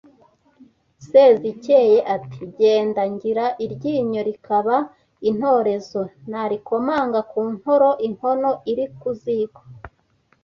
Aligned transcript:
Sezikeye 1.07 1.97
ati: 2.15 2.41
“Ge 2.57 2.75
ngira 3.13 3.45
iryinyo 3.65 4.21
rikaba 4.29 4.75
intorezo 5.29 6.01
Narikomanga 6.31 7.19
ku 7.31 7.39
nkoro 7.53 7.89
inkono 8.07 8.51
iri 8.71 8.85
ku 8.99 9.09
ziko” 9.21 9.61